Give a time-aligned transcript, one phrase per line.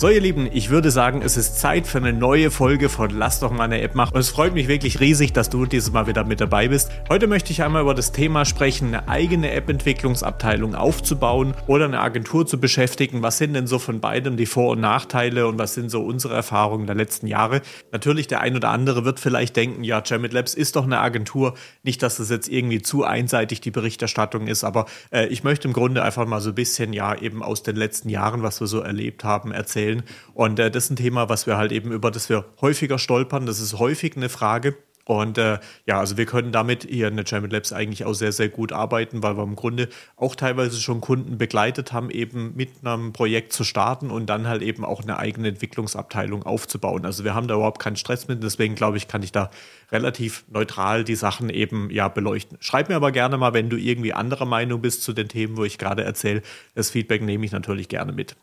[0.00, 3.38] So, ihr Lieben, ich würde sagen, es ist Zeit für eine neue Folge von Lass
[3.40, 4.14] doch mal eine App machen.
[4.14, 6.90] Und es freut mich wirklich riesig, dass du dieses Mal wieder mit dabei bist.
[7.10, 12.46] Heute möchte ich einmal über das Thema sprechen, eine eigene App-Entwicklungsabteilung aufzubauen oder eine Agentur
[12.46, 13.20] zu beschäftigen.
[13.20, 16.32] Was sind denn so von beidem die Vor- und Nachteile und was sind so unsere
[16.34, 17.60] Erfahrungen der letzten Jahre?
[17.92, 21.52] Natürlich, der ein oder andere wird vielleicht denken, ja, Jamit Labs ist doch eine Agentur.
[21.82, 25.74] Nicht, dass das jetzt irgendwie zu einseitig die Berichterstattung ist, aber äh, ich möchte im
[25.74, 28.80] Grunde einfach mal so ein bisschen, ja, eben aus den letzten Jahren, was wir so
[28.80, 30.02] erlebt haben, erzählen erzählen.
[30.34, 33.46] Und äh, das ist ein Thema, was wir halt eben über das wir häufiger stolpern.
[33.46, 34.76] Das ist häufig eine Frage.
[35.06, 38.30] Und äh, ja, also wir können damit hier in der German Labs eigentlich auch sehr,
[38.30, 42.68] sehr gut arbeiten, weil wir im Grunde auch teilweise schon Kunden begleitet haben, eben mit
[42.84, 47.04] einem Projekt zu starten und dann halt eben auch eine eigene Entwicklungsabteilung aufzubauen.
[47.06, 49.50] Also wir haben da überhaupt keinen Stress mit, deswegen glaube ich, kann ich da
[49.90, 52.58] relativ neutral die Sachen eben ja beleuchten.
[52.60, 55.64] Schreib mir aber gerne mal, wenn du irgendwie anderer Meinung bist zu den Themen, wo
[55.64, 56.42] ich gerade erzähle.
[56.76, 58.36] Das Feedback nehme ich natürlich gerne mit.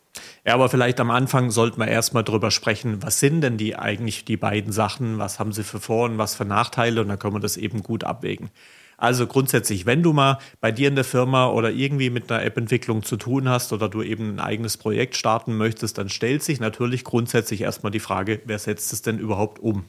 [0.46, 4.26] Ja, aber vielleicht am Anfang sollten wir erstmal drüber sprechen, was sind denn die eigentlich
[4.26, 7.36] die beiden Sachen, was haben sie für Vor- und was für Nachteile und dann können
[7.36, 8.50] wir das eben gut abwägen.
[8.98, 13.04] Also grundsätzlich, wenn du mal bei dir in der Firma oder irgendwie mit einer App-Entwicklung
[13.04, 17.04] zu tun hast oder du eben ein eigenes Projekt starten möchtest, dann stellt sich natürlich
[17.04, 19.86] grundsätzlich erstmal die Frage, wer setzt es denn überhaupt um?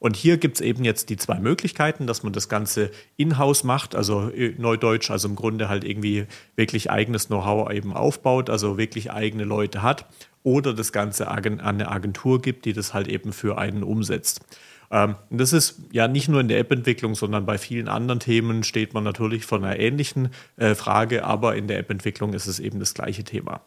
[0.00, 3.94] Und hier gibt es eben jetzt die zwei Möglichkeiten, dass man das Ganze in-house macht,
[3.94, 9.12] also äh, neudeutsch, also im Grunde halt irgendwie wirklich eigenes Know-how eben aufbaut, also wirklich
[9.12, 10.06] eigene Leute hat,
[10.42, 14.40] oder das Ganze an eine Agentur gibt, die das halt eben für einen umsetzt.
[14.90, 18.94] Ähm, das ist ja nicht nur in der App-Entwicklung, sondern bei vielen anderen Themen steht
[18.94, 22.94] man natürlich vor einer ähnlichen äh, Frage, aber in der App-Entwicklung ist es eben das
[22.94, 23.60] gleiche Thema.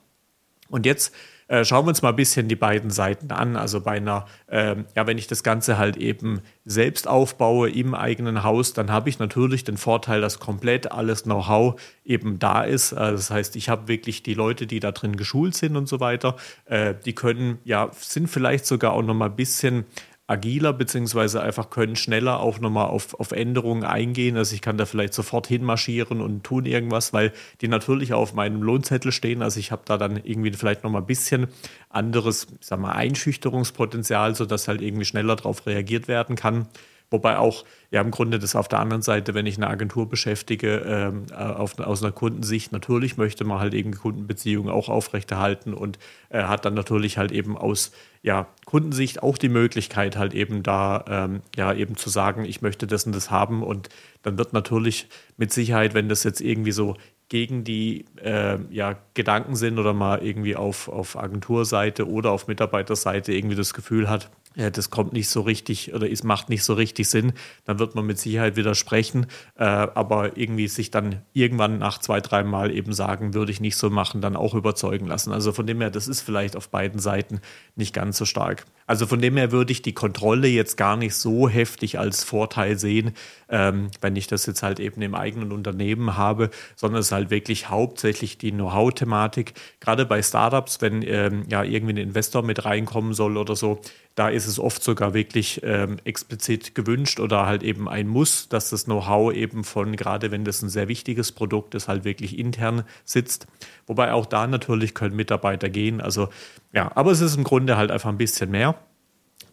[0.68, 1.14] Und jetzt
[1.54, 3.56] äh, schauen wir uns mal ein bisschen die beiden Seiten an.
[3.58, 8.44] Also bei einer, äh, ja, wenn ich das Ganze halt eben selbst aufbaue im eigenen
[8.44, 12.94] Haus, dann habe ich natürlich den Vorteil, dass komplett alles Know-how eben da ist.
[12.94, 16.00] Äh, das heißt, ich habe wirklich die Leute, die da drin geschult sind und so
[16.00, 16.38] weiter.
[16.66, 19.86] Äh, die können, ja, sind vielleicht sogar auch noch mal ein bisschen
[20.26, 24.38] agiler, beziehungsweise einfach können schneller auch nochmal auf, auf Änderungen eingehen.
[24.38, 28.62] Also ich kann da vielleicht sofort hinmarschieren und tun irgendwas, weil die natürlich auf meinem
[28.62, 29.42] Lohnzettel stehen.
[29.42, 31.48] Also ich habe da dann irgendwie vielleicht nochmal ein bisschen
[31.90, 36.68] anderes, ich sag mal, Einschüchterungspotenzial, sodass halt irgendwie schneller darauf reagiert werden kann.
[37.14, 40.78] Wobei auch ja im Grunde das auf der anderen Seite, wenn ich eine Agentur beschäftige,
[40.78, 46.00] ähm, äh, auf, aus einer Kundensicht, natürlich möchte man halt eben Kundenbeziehungen auch aufrechterhalten und
[46.30, 47.92] äh, hat dann natürlich halt eben aus
[48.24, 52.88] ja, Kundensicht auch die Möglichkeit, halt eben da ähm, ja eben zu sagen, ich möchte
[52.88, 53.62] das und das haben.
[53.62, 53.90] Und
[54.24, 55.08] dann wird natürlich
[55.38, 56.96] mit Sicherheit, wenn das jetzt irgendwie so
[57.30, 63.34] gegen die äh, ja, Gedanken sind oder mal irgendwie auf, auf Agenturseite oder auf Mitarbeiterseite
[63.34, 66.74] irgendwie das Gefühl hat, ja, das kommt nicht so richtig oder es macht nicht so
[66.74, 67.34] richtig Sinn,
[67.66, 69.26] dann wird man mit Sicherheit widersprechen,
[69.58, 73.78] äh, aber irgendwie sich dann irgendwann nach zwei, drei Mal eben sagen, würde ich nicht
[73.78, 75.32] so machen, dann auch überzeugen lassen.
[75.32, 77.42] Also von dem her, das ist vielleicht auf beiden Seiten
[77.76, 78.66] nicht ganz so stark.
[78.86, 82.78] Also von dem her würde ich die Kontrolle jetzt gar nicht so heftig als Vorteil
[82.78, 83.14] sehen,
[83.50, 87.30] ähm, wenn ich das jetzt halt eben im eigenen Unternehmen habe, sondern es ist halt
[87.30, 89.54] wirklich hauptsächlich die Know-how-Thematik.
[89.80, 93.80] Gerade bei Startups, wenn ähm, ja irgendwie ein Investor mit reinkommen soll oder so,
[94.16, 98.70] da ist es oft sogar wirklich ähm, explizit gewünscht oder halt eben ein Muss, dass
[98.70, 102.84] das Know-how eben von, gerade wenn das ein sehr wichtiges Produkt ist, halt wirklich intern
[103.06, 103.48] sitzt.
[103.88, 106.00] Wobei auch da natürlich können Mitarbeiter gehen.
[106.00, 106.30] Also
[106.74, 108.76] ja, aber es ist im Grunde halt einfach ein bisschen mehr.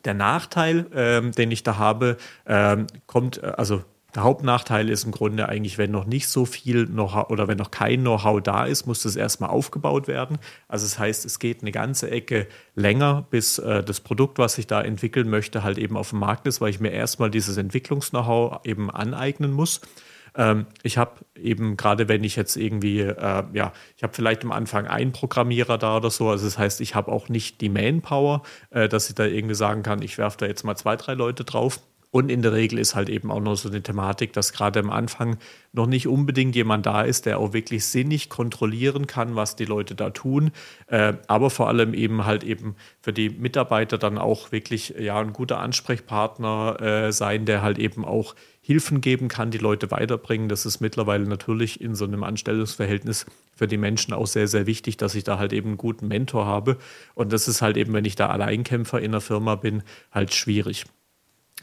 [0.04, 2.16] Der Nachteil, ähm, den ich da habe,
[2.46, 3.84] ähm, kommt, äh, also
[4.14, 7.70] der Hauptnachteil ist im Grunde eigentlich, wenn noch nicht so viel Know-how oder wenn noch
[7.70, 10.38] kein Know-how da ist, muss das erstmal aufgebaut werden.
[10.68, 14.66] Also das heißt, es geht eine ganze Ecke länger, bis äh, das Produkt, was ich
[14.66, 18.60] da entwickeln möchte, halt eben auf dem Markt ist, weil ich mir erstmal dieses Entwicklungs-Know-how
[18.64, 19.80] eben aneignen muss.
[20.34, 24.52] Ähm, ich habe eben gerade, wenn ich jetzt irgendwie, äh, ja, ich habe vielleicht am
[24.52, 26.28] Anfang einen Programmierer da oder so.
[26.28, 29.82] Also das heißt, ich habe auch nicht die Manpower, äh, dass ich da irgendwie sagen
[29.82, 31.80] kann, ich werfe da jetzt mal zwei, drei Leute drauf
[32.12, 34.90] und in der Regel ist halt eben auch noch so eine Thematik, dass gerade am
[34.90, 35.38] Anfang
[35.72, 39.94] noch nicht unbedingt jemand da ist, der auch wirklich sinnig kontrollieren kann, was die Leute
[39.94, 40.50] da tun.
[40.88, 45.32] Äh, aber vor allem eben halt eben für die Mitarbeiter dann auch wirklich ja ein
[45.32, 50.48] guter Ansprechpartner äh, sein, der halt eben auch Hilfen geben kann, die Leute weiterbringen.
[50.48, 53.24] Das ist mittlerweile natürlich in so einem Anstellungsverhältnis
[53.54, 56.44] für die Menschen auch sehr, sehr wichtig, dass ich da halt eben einen guten Mentor
[56.44, 56.76] habe.
[57.14, 60.86] Und das ist halt eben, wenn ich da Alleinkämpfer in der Firma bin, halt schwierig.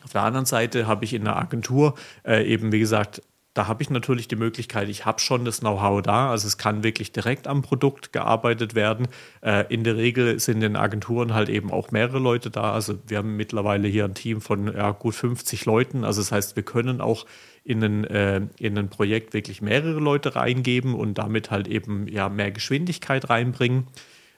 [0.07, 1.95] Auf der anderen Seite habe ich in der Agentur
[2.25, 3.21] äh, eben, wie gesagt,
[3.53, 6.81] da habe ich natürlich die Möglichkeit, ich habe schon das Know-how da, also es kann
[6.81, 9.09] wirklich direkt am Produkt gearbeitet werden.
[9.41, 12.71] Äh, in der Regel sind in Agenturen halt eben auch mehrere Leute da.
[12.71, 16.05] Also wir haben mittlerweile hier ein Team von ja, gut 50 Leuten.
[16.05, 17.25] Also das heißt, wir können auch
[17.65, 22.29] in ein, äh, in ein Projekt wirklich mehrere Leute reingeben und damit halt eben ja
[22.29, 23.87] mehr Geschwindigkeit reinbringen.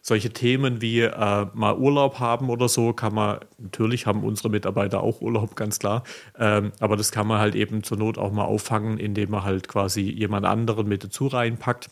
[0.01, 5.01] Solche Themen wie äh, mal Urlaub haben oder so, kann man, natürlich haben unsere Mitarbeiter
[5.01, 6.03] auch Urlaub, ganz klar,
[6.37, 9.67] ähm, aber das kann man halt eben zur Not auch mal auffangen, indem man halt
[9.67, 11.89] quasi jemand anderen mit dazu reinpackt.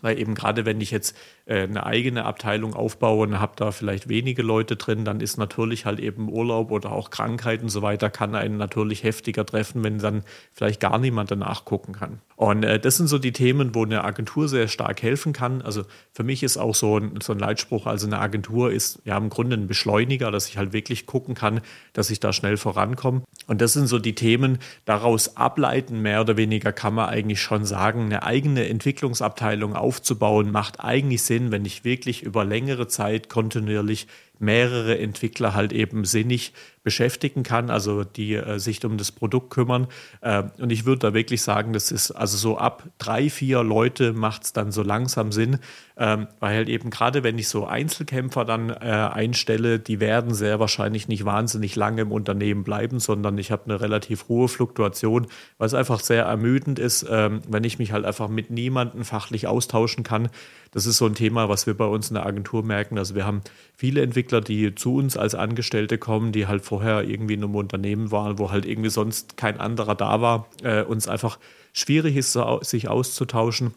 [0.00, 1.16] Weil eben gerade wenn ich jetzt
[1.46, 5.84] äh, eine eigene Abteilung aufbaue und habe da vielleicht wenige Leute drin, dann ist natürlich
[5.84, 9.98] halt eben Urlaub oder auch Krankheit und so weiter, kann einen natürlich heftiger treffen, wenn
[9.98, 10.22] dann
[10.52, 12.20] vielleicht gar niemand danach gucken kann.
[12.36, 15.62] Und äh, das sind so die Themen, wo eine Agentur sehr stark helfen kann.
[15.62, 19.16] Also für mich ist auch so ein, so ein Leitspruch, also eine Agentur ist ja
[19.16, 21.60] im Grunde ein Beschleuniger, dass ich halt wirklich gucken kann,
[21.92, 23.22] dass ich da schnell vorankomme.
[23.46, 27.64] Und das sind so die Themen, daraus ableiten, mehr oder weniger kann man eigentlich schon
[27.64, 34.06] sagen, eine eigene Entwicklungsabteilung aufzubauen, macht eigentlich Sinn, wenn ich wirklich über längere Zeit kontinuierlich
[34.38, 36.52] mehrere Entwickler halt eben sinnig
[36.82, 39.86] beschäftigen kann, also die äh, sich um das Produkt kümmern.
[40.20, 44.12] Äh, und ich würde da wirklich sagen, das ist also so ab drei, vier Leute
[44.12, 45.58] macht es dann so langsam Sinn,
[45.96, 50.58] ähm, weil halt eben gerade wenn ich so Einzelkämpfer dann äh, einstelle, die werden sehr
[50.58, 55.28] wahrscheinlich nicht wahnsinnig lange im Unternehmen bleiben, sondern ich habe eine relativ hohe Fluktuation,
[55.58, 59.46] weil es einfach sehr ermüdend ist, ähm, wenn ich mich halt einfach mit niemandem fachlich
[59.46, 60.30] austauschen kann.
[60.72, 62.98] Das ist so ein Thema, was wir bei uns in der Agentur merken.
[62.98, 63.42] Also wir haben
[63.76, 64.00] viele
[64.32, 68.38] Entwickler, die zu uns als Angestellte kommen, die halt vorher irgendwie in einem Unternehmen waren,
[68.38, 71.38] wo halt irgendwie sonst kein anderer da war, äh, uns einfach
[71.72, 73.74] schwierig ist, sich auszutauschen.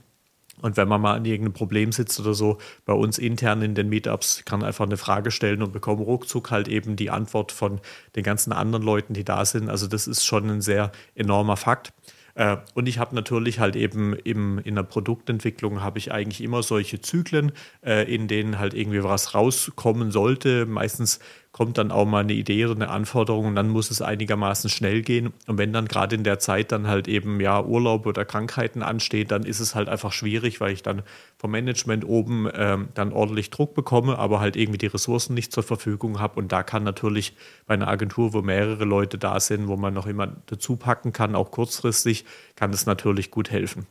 [0.61, 3.89] Und wenn man mal an irgendeinem Problem sitzt oder so, bei uns intern in den
[3.89, 7.81] Meetups kann einfach eine Frage stellen und bekommen ruckzuck halt eben die Antwort von
[8.15, 9.69] den ganzen anderen Leuten, die da sind.
[9.69, 11.91] Also das ist schon ein sehr enormer Fakt.
[12.35, 16.61] Äh, und ich habe natürlich halt eben im, in der Produktentwicklung habe ich eigentlich immer
[16.63, 17.51] solche Zyklen,
[17.83, 20.65] äh, in denen halt irgendwie was rauskommen sollte.
[20.65, 21.19] Meistens
[21.55, 25.01] kommt dann auch mal eine Idee oder eine Anforderung und dann muss es einigermaßen schnell
[25.01, 25.31] gehen.
[25.47, 29.31] Und wenn dann gerade in der Zeit dann halt eben ja Urlaub oder Krankheiten ansteht,
[29.31, 31.03] dann ist es halt einfach schwierig, weil ich dann
[31.37, 35.63] vom Management oben ähm, dann ordentlich Druck bekomme, aber halt irgendwie die Ressourcen nicht zur
[35.63, 36.37] Verfügung habe.
[36.41, 37.37] Und da kann natürlich
[37.67, 41.35] bei einer Agentur, wo mehrere Leute da sind, wo man noch jemanden dazu packen kann,
[41.35, 42.25] auch kurzfristig,
[42.57, 43.87] kann es natürlich gut helfen.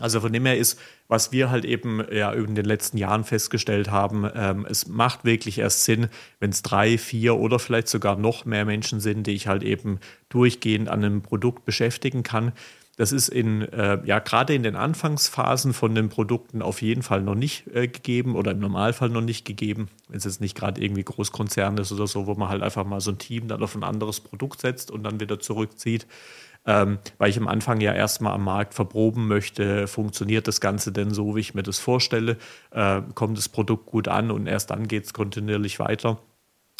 [0.00, 0.78] Also von dem her ist,
[1.08, 5.58] was wir halt eben ja in den letzten Jahren festgestellt haben, ähm, es macht wirklich
[5.58, 6.08] erst Sinn,
[6.40, 10.00] wenn es drei, vier oder vielleicht sogar noch mehr Menschen sind, die ich halt eben
[10.30, 12.52] durchgehend an einem Produkt beschäftigen kann.
[12.96, 17.22] Das ist in, äh, ja, gerade in den Anfangsphasen von den Produkten auf jeden Fall
[17.22, 19.88] noch nicht äh, gegeben oder im Normalfall noch nicht gegeben.
[20.08, 23.00] Wenn es jetzt nicht gerade irgendwie Großkonzern ist oder so, wo man halt einfach mal
[23.00, 26.06] so ein Team dann auf ein anderes Produkt setzt und dann wieder zurückzieht
[26.66, 31.10] ähm, weil ich am Anfang ja erstmal am Markt verproben möchte, funktioniert das Ganze denn
[31.12, 32.36] so, wie ich mir das vorstelle,
[32.70, 36.18] äh, kommt das Produkt gut an und erst dann geht es kontinuierlich weiter.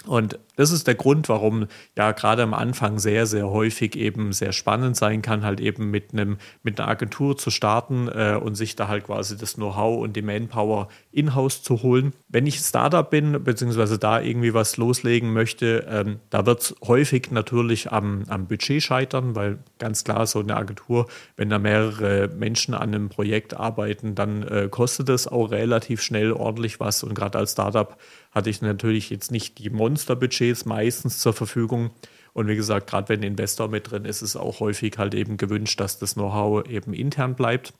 [0.06, 1.66] Und das ist der Grund, warum
[1.96, 6.12] ja gerade am Anfang sehr, sehr häufig eben sehr spannend sein kann, halt eben mit
[6.12, 10.14] einem mit einer Agentur zu starten äh, und sich da halt quasi das Know-how und
[10.14, 12.12] die Manpower in-house zu holen.
[12.28, 17.30] Wenn ich Startup bin, beziehungsweise da irgendwie was loslegen möchte, ähm, da wird es häufig
[17.30, 21.06] natürlich am, am Budget scheitern, weil ganz klar so eine Agentur,
[21.36, 26.32] wenn da mehrere Menschen an einem Projekt arbeiten, dann äh, kostet es auch relativ schnell
[26.32, 27.96] ordentlich was und gerade als Startup
[28.32, 31.90] hatte ich natürlich jetzt nicht die Monsterbudgets meistens zur Verfügung.
[32.32, 35.14] Und wie gesagt, gerade wenn ein Investor mit drin ist, ist es auch häufig halt
[35.14, 37.74] eben gewünscht, dass das Know-how eben intern bleibt.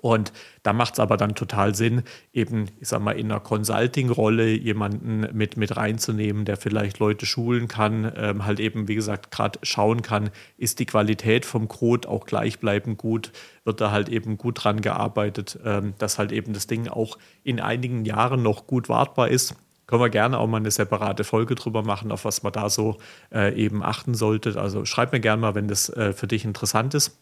[0.00, 0.32] Und
[0.62, 2.02] da macht es aber dann total Sinn,
[2.34, 7.68] eben, ich sag mal, in einer Consulting-Rolle jemanden mit, mit reinzunehmen, der vielleicht Leute schulen
[7.68, 12.26] kann, ähm, halt eben, wie gesagt, gerade schauen kann, ist die Qualität vom Code auch
[12.26, 13.32] gleichbleibend gut,
[13.64, 17.58] wird da halt eben gut dran gearbeitet, ähm, dass halt eben das Ding auch in
[17.58, 19.56] einigen Jahren noch gut wartbar ist.
[19.88, 22.98] Können wir gerne auch mal eine separate Folge drüber machen, auf was man da so
[23.32, 24.60] äh, eben achten sollte.
[24.60, 27.18] Also schreib mir gerne mal, wenn das äh, für dich interessant ist.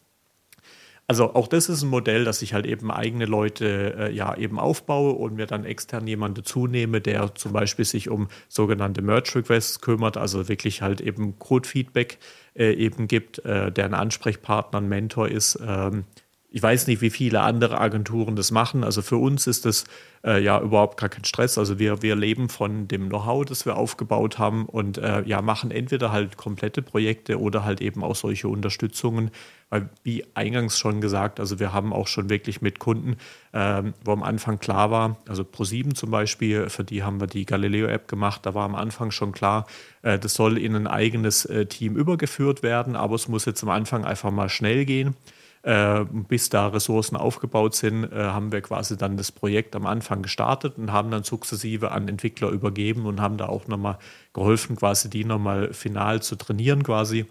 [1.07, 4.59] Also auch das ist ein Modell, dass ich halt eben eigene Leute äh, ja eben
[4.59, 9.79] aufbaue und mir dann extern jemanden zunehme, der zum Beispiel sich um sogenannte Merge Requests
[9.79, 12.17] kümmert, also wirklich halt eben Code-Feedback
[12.53, 15.57] äh, eben gibt, äh, der ein Ansprechpartner, ein Mentor ist.
[15.65, 16.03] Ähm,
[16.49, 18.85] ich weiß nicht, wie viele andere Agenturen das machen.
[18.85, 19.83] Also für uns ist das
[20.23, 21.57] äh, ja überhaupt gar kein Stress.
[21.57, 25.71] Also wir, wir leben von dem Know-how, das wir aufgebaut haben und äh, ja, machen
[25.71, 29.31] entweder halt komplette Projekte oder halt eben auch solche Unterstützungen.
[29.69, 33.17] Weil, wie eingangs schon gesagt, also wir haben auch schon wirklich mit Kunden,
[33.51, 37.45] äh, wo am Anfang klar war, also Pro7 zum Beispiel, für die haben wir die
[37.45, 39.67] Galileo-App gemacht, da war am Anfang schon klar,
[40.03, 43.69] äh, das soll in ein eigenes äh, Team übergeführt werden, aber es muss jetzt am
[43.69, 45.17] Anfang einfach mal schnell gehen.
[45.63, 50.21] Äh, bis da Ressourcen aufgebaut sind, äh, haben wir quasi dann das Projekt am Anfang
[50.21, 53.97] gestartet und haben dann sukzessive an Entwickler übergeben und haben da auch nochmal
[54.33, 57.25] geholfen, quasi die nochmal final zu trainieren quasi.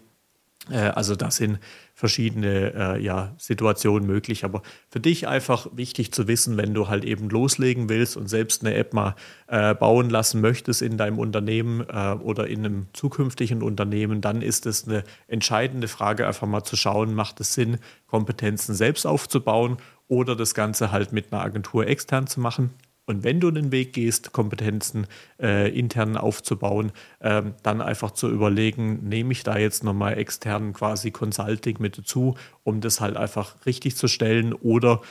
[0.69, 1.59] Äh, also das sind
[1.93, 4.45] verschiedene äh, ja, Situationen möglich.
[4.45, 8.63] Aber für dich einfach wichtig zu wissen, wenn du halt eben loslegen willst und selbst
[8.63, 9.15] eine App mal
[9.47, 14.65] äh, bauen lassen möchtest in deinem Unternehmen äh, oder in einem zukünftigen Unternehmen, dann ist
[14.65, 20.35] es eine entscheidende Frage, einfach mal zu schauen, macht es Sinn, Kompetenzen selbst aufzubauen oder
[20.35, 22.71] das Ganze halt mit einer Agentur extern zu machen.
[23.09, 25.07] Und wenn du den Weg gehst, Kompetenzen
[25.41, 31.11] äh, intern aufzubauen, äh, dann einfach zu überlegen, nehme ich da jetzt nochmal extern quasi
[31.11, 32.35] Consulting mit dazu,
[32.65, 35.01] um das halt einfach richtig zu stellen oder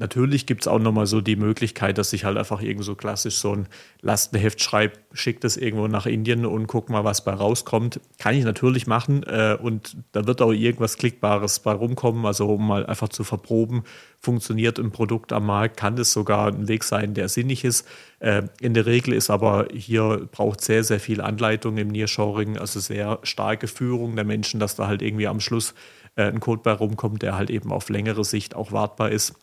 [0.00, 3.36] Natürlich gibt es auch nochmal so die Möglichkeit, dass ich halt einfach irgend so klassisch
[3.36, 3.66] so ein
[4.00, 8.00] Lastenheft schreibe, schicke das irgendwo nach Indien und guck mal, was bei rauskommt.
[8.18, 12.66] Kann ich natürlich machen äh, und da wird auch irgendwas Klickbares bei rumkommen, also um
[12.66, 13.82] mal einfach zu verproben,
[14.18, 17.86] funktioniert ein Produkt am Markt, kann das sogar ein Weg sein, der sinnig ist.
[18.20, 22.80] Äh, in der Regel ist aber hier braucht sehr, sehr viel Anleitung im Nearshoring, also
[22.80, 25.74] sehr starke Führung der Menschen, dass da halt irgendwie am Schluss
[26.16, 29.34] äh, ein Code bei rumkommt, der halt eben auf längere Sicht auch wartbar ist.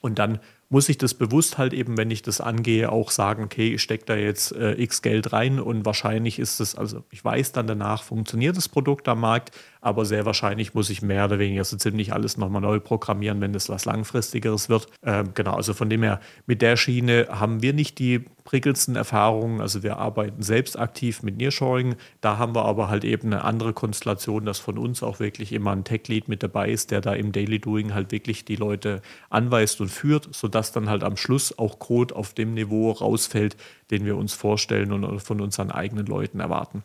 [0.00, 3.74] Und dann muss ich das bewusst halt eben, wenn ich das angehe, auch sagen, okay,
[3.74, 7.52] ich stecke da jetzt äh, x Geld rein und wahrscheinlich ist es, also ich weiß
[7.52, 11.64] dann danach, funktioniert das Produkt am Markt, aber sehr wahrscheinlich muss ich mehr oder weniger
[11.64, 14.86] so ziemlich alles nochmal neu programmieren, wenn das was Langfristigeres wird.
[15.04, 19.60] Ähm, genau, also von dem her, mit der Schiene haben wir nicht die prickelndsten Erfahrungen.
[19.60, 21.96] Also wir arbeiten selbst aktiv mit Nearshoring.
[22.20, 25.72] Da haben wir aber halt eben eine andere Konstellation, dass von uns auch wirklich immer
[25.72, 29.80] ein Tech-Lead mit dabei ist, der da im Daily Doing halt wirklich die Leute anweist
[29.80, 33.56] und führt, sodass dann halt am Schluss auch Code auf dem Niveau rausfällt,
[33.90, 36.82] den wir uns vorstellen und von unseren eigenen Leuten erwarten.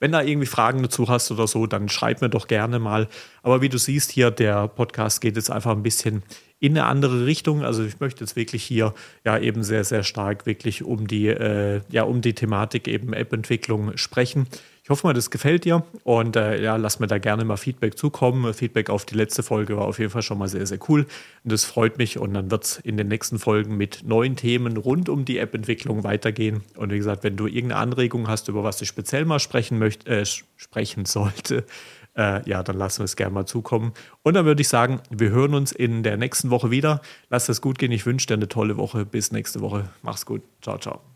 [0.00, 3.08] Wenn da irgendwie Fragen dazu hast oder so, dann schreib mir doch gerne mal.
[3.42, 6.22] Aber wie du siehst hier, der Podcast geht jetzt einfach ein bisschen
[6.60, 7.62] in eine andere Richtung.
[7.62, 11.80] Also ich möchte jetzt wirklich hier ja eben sehr, sehr stark wirklich um die, äh,
[11.90, 14.46] ja, um die Thematik eben App-Entwicklung sprechen.
[14.84, 17.96] Ich hoffe mal, das gefällt dir und äh, ja, lass mir da gerne mal Feedback
[17.96, 18.52] zukommen.
[18.52, 21.06] Feedback auf die letzte Folge war auf jeden Fall schon mal sehr, sehr cool
[21.42, 24.76] und das freut mich und dann wird es in den nächsten Folgen mit neuen Themen
[24.76, 26.64] rund um die App-Entwicklung weitergehen.
[26.76, 30.06] Und wie gesagt, wenn du irgendeine Anregung hast, über was ich speziell mal sprechen möchte,
[30.06, 31.64] äh, sprechen sollte,
[32.14, 33.94] äh, ja, dann lassen wir es gerne mal zukommen.
[34.22, 37.00] Und dann würde ich sagen, wir hören uns in der nächsten Woche wieder.
[37.30, 37.90] Lass es gut gehen.
[37.90, 39.06] Ich wünsche dir eine tolle Woche.
[39.06, 39.88] Bis nächste Woche.
[40.02, 40.42] Mach's gut.
[40.60, 41.13] Ciao, ciao.